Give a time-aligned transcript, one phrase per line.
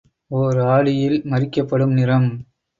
[0.31, 2.29] ஓர் ஆடியில் மறிக்கப்படும் நிறம்.